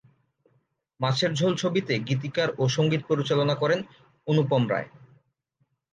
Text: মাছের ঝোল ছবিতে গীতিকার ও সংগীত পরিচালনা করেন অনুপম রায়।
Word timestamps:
মাছের 0.99 1.31
ঝোল 1.33 1.53
ছবিতে 1.55 1.93
গীতিকার 2.07 2.49
ও 2.57 2.63
সংগীত 2.67 3.01
পরিচালনা 3.09 3.55
করেন 3.55 3.79
অনুপম 4.27 4.63
রায়। 4.69 4.89